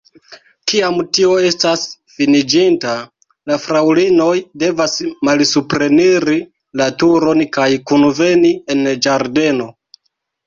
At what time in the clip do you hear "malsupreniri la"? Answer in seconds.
5.29-6.87